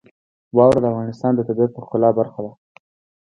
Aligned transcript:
واوره 0.55 0.79
د 0.81 0.85
افغانستان 0.93 1.31
د 1.35 1.39
طبیعت 1.47 1.71
د 1.73 1.77
ښکلا 1.85 2.09
برخه 2.19 2.39
ده. 2.45 2.51